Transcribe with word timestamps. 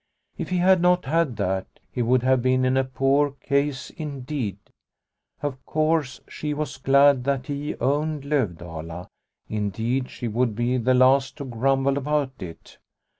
If 0.35 0.49
he 0.49 0.57
had 0.57 0.81
not 0.81 1.05
had 1.05 1.35
that, 1.35 1.67
he 1.91 2.01
would 2.01 2.23
have 2.23 2.41
been 2.41 2.65
in 2.65 2.75
a 2.75 2.83
poor 2.83 3.33
case 3.33 3.91
indeed. 3.91 4.57
Of 5.43 5.63
course 5.67 6.21
she 6.27 6.55
was 6.55 6.75
The 6.79 6.89
Bride's 6.89 7.19
Dance 7.21 7.27
97 7.37 7.43
glad 7.43 7.43
that 7.43 7.47
he 7.53 7.75
owned 7.79 8.23
Lovdala; 8.25 9.07
indeed 9.47 10.09
she 10.09 10.27
would 10.27 10.55
be 10.55 10.77
the 10.77 10.95
last 10.95 11.37
to 11.37 11.45
grumble 11.45 11.99
about 11.99 12.31
it. 12.39 12.79